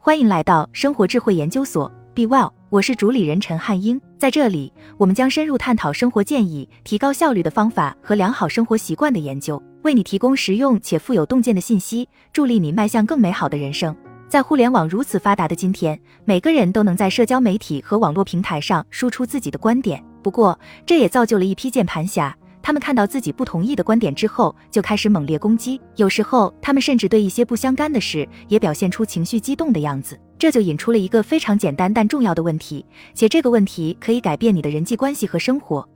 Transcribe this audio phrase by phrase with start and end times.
[0.00, 4.00] 欢迎来到生活智慧研究所，Be Well，我是主理人陈汉英。
[4.16, 13.94] 在这里，我们将深入探讨生活建议、提高效率的方法和良好生活习惯的研究，为你提供实用且富有洞见的信息，助力你迈向更美好的人生。
[14.28, 20.02] 在互联网如此发达的今天，每个人都能在社交媒体和网络平台上输出自己的观点。
[20.22, 22.34] 不过，这也造就了一批键盘侠。
[22.62, 25.80] 他们看到自己不同意的观点之后，就开始猛烈攻击。
[25.96, 30.18] 有时候，他们甚至对一些不相干的事也表现出情绪激动的样子。
[30.38, 35.88] 这就引出了一个非常简单但重要的问题，且这个问题可以改变你的人际关系和生活。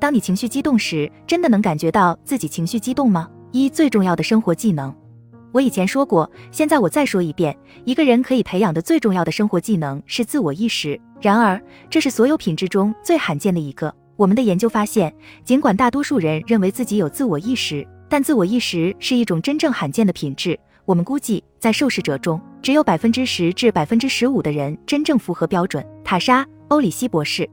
[0.00, 3.28] 当你情绪激动时，真的能感觉到自己情绪激动吗？
[3.52, 4.92] 一最重要的生活技能，
[5.52, 11.00] 我以前说过，现在我再说一遍：一个人可以培养的最重要的生活技能是自我意识。
[11.20, 13.94] 然而，这是所有品质中最罕见的一个。
[14.16, 15.12] 我们的研究发现，
[15.44, 20.58] 尽管大多数人认为自己有自我意识，但自我意识是一种真正罕见的品质。
[20.84, 25.84] 我们估计，在受试者中，只有百分之十至百分之十五的人真正符合标准。
[26.04, 27.48] 塔莎·欧里希博士，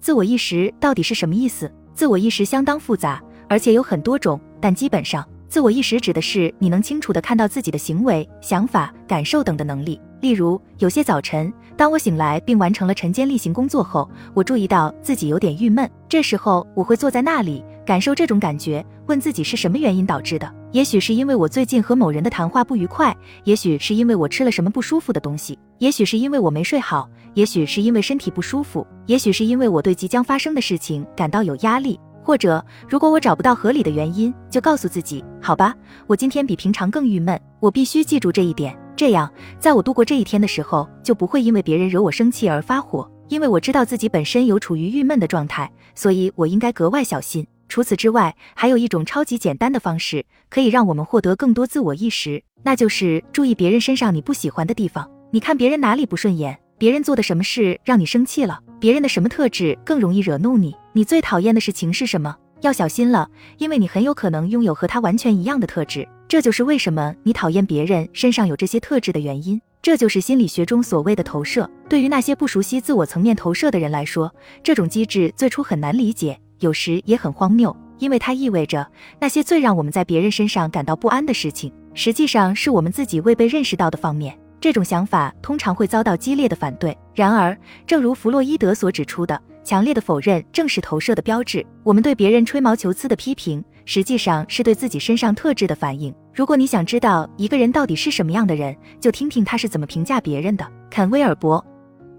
[0.00, 1.70] 自我意识到底是什么意思？
[1.94, 10.00] 自我意识相当复杂，而且有很多种，但基本上，自我意识指的是你能清楚地看到自己的行为、想法、感受等的能力。
[10.20, 15.90] 例如，有些早晨，当我醒来并完成了晨间例行工作后，我注意到自己有点郁闷。
[16.08, 20.54] 这时候，我会坐在那里，感受这种感觉，问自己是什么原因导致的。
[20.72, 31.98] 也许是因为我最近和某人的谈话不愉快，也许是因为我吃了什么不舒服的东西，也许是因为我没睡好，也许是因为身体不舒服，也许是因为我对即将发生的事情感到有压力。
[32.30, 35.74] 或者，如果我找不到合理的原因，就告诉自己：好吧，
[36.06, 38.72] 我今天比平常更郁闷，我必须记住这一点。
[38.94, 39.28] 这样，
[39.58, 47.44] 在我度过这一天的时候，就不会因为别人惹我生气而发火，因为我知道自己本身有处于郁闷的状态，所以我应该格外小心。
[47.68, 55.10] 除此之外，还有一种超级简单的方式，可以让我们获得更多自我意识，那就是注意别人身上你不喜欢的地方。
[55.32, 62.34] 你看别人哪里不顺眼，别人做的什么事让你生气了，别人的什么特质更容易惹怒你，你最讨厌的事情是什么？
[62.62, 63.28] 要小心了，
[63.58, 66.08] 因为你很有可能拥有和他完全一样的特质。
[66.26, 69.60] 这就是为什么你讨厌别人身上有这些特质的原因。
[69.82, 71.68] 这就是心理学中所谓的投射。
[71.86, 78.90] 对于那些不熟悉自我层面投射的人来说，这种机制最初很难理解，有时也很荒谬，因为它意味着
[79.20, 84.34] 那些最让我们在别人身上感到不安的事情，实际上是我们自己未被认识到的方面。
[84.60, 86.96] 这种想法通常会遭到激烈的反对。
[87.14, 87.56] 然而，
[87.86, 91.64] 正如弗洛伊德所指出的，强烈的否认正是投射的标志。
[91.82, 93.64] 我们对别人吹毛求疵的批评。
[93.86, 96.14] 实际上是对自己身上特质的反应。
[96.32, 100.64] 如果你想知道一个人到底是什么样的人，就听听他是怎么评价别人的。
[100.88, 101.64] 肯·威尔伯。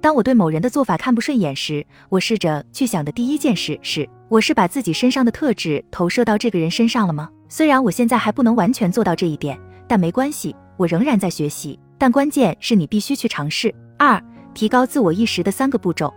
[0.01, 7.29] 当我对某人的做法看不顺眼时，我试着去想的第一件事是：我是把自己身上的特质投射到这个人身上了吗？
[7.47, 9.57] 虽然我现在还不能完全做到这一点，
[9.87, 11.79] 但没关系，我仍然在学习。
[12.01, 13.71] 但关键是你必须去尝试。
[13.95, 14.19] 二、
[14.55, 16.11] 提高自我意识的三个步骤。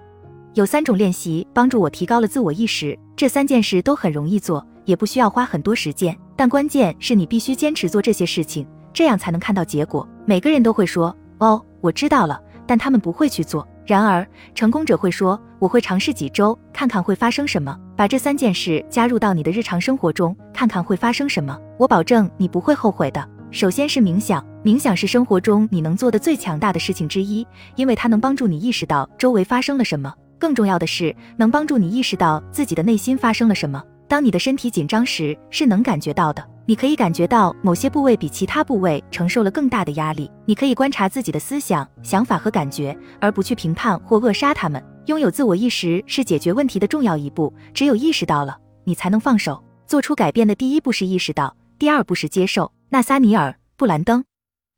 [0.54, 4.66] 有三种练习帮助我提高了自我意识，这三件事都很容易做。
[4.86, 10.08] 也不需要花很多时间，但关键是你必须坚持做这些事情，这样才能看到结果。
[10.24, 13.68] 每个人都会说：“哦，我知道了。”但他们不会去做。
[13.84, 21.58] 然而，成功者会说：“我会尝试几周，看看会发生什么。”把这三件事加入到你的日常生活中，看看会发生什么。
[21.78, 23.33] 我保证你不会后悔的。
[23.54, 30.12] 首先是冥想，冥想是生活中你能做的最强大的事情之一，因为它能帮助你意识到周围发生了什么。
[30.40, 33.80] 更重要的是，能帮助你意识到自己的内心发生了什么。
[34.08, 36.44] 当你的身体紧张时，是能感觉到的。
[36.66, 40.28] 你可以感觉到某些部位比其他部位承受了更大的压力。
[40.46, 44.84] 你可以观察自己的思想、想法和感觉，而不去评判或扼杀他们。
[45.06, 47.54] 拥有自我意识是解决问题的重要一步。
[47.72, 49.62] 只有意识到了，你才能放手。
[49.86, 52.72] 做出改变的第一步是意识到，第二步是接受。
[52.94, 54.22] 纳萨尼尔·布兰登。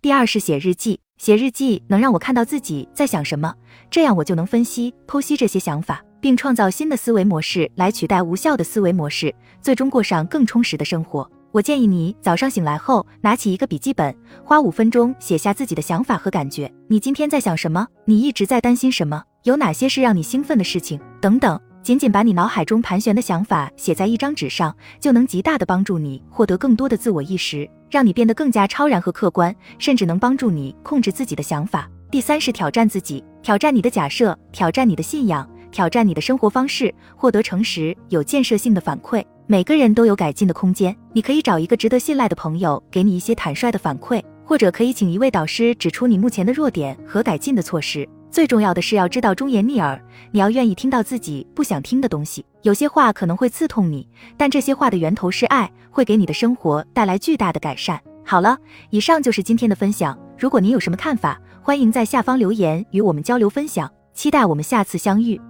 [0.00, 1.00] 第二是写日记。
[1.18, 3.54] 写日记能让我看到自己在想什么，
[3.90, 6.02] 这样我就能分析、剖析这些想法。
[6.18, 11.30] 并创造新的思维模式来取代无效的思维模式，最终过上更充实的生活。
[11.52, 16.72] 我建议你早上醒来后拿起一个笔记本，花五分钟写下自己的想法和感觉。
[16.88, 17.86] 你今天在想什么？
[18.06, 19.22] 你一直在担心什么？
[19.42, 20.98] 有哪些是让你兴奋的事情？
[21.20, 21.60] 等等。
[21.86, 31.88] 仅仅把你脑海中盘旋的想法写在一张纸上，就能极大的帮助你获得更多的自我意识，让你变得更加超然和客观，甚至能帮助你控制自己的想法。
[32.10, 35.48] 第三是挑战自己，挑战你的假设，挑战你的信仰。
[35.70, 39.24] 挑战你的生活方式，获得诚实、有建设性的反馈。
[39.46, 40.92] 每个人都有改进的空间。
[41.12, 48.08] 你可以找一个值得信赖的朋友，给你一些坦率的反馈，或者可以请一位导师指出你目前的弱点和改进的措施。
[48.30, 50.00] 最重要的是要知道忠言逆耳，
[50.30, 52.44] 你要愿意听到自己不想听的东西。
[52.62, 54.06] 有些话可能会刺痛你，
[54.36, 58.00] 但这些话的源头是爱，会给你的生活带来巨大的改善。
[58.24, 58.58] 好了，
[58.90, 60.18] 以上就是今天的分享。
[60.36, 63.90] 如果您有什么看法，欢迎在下方留言与我们交流分享。
[64.12, 65.40] 期待我们下次相遇。